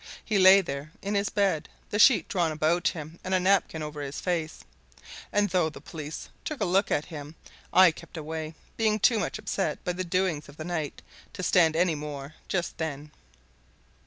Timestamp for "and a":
3.23-3.39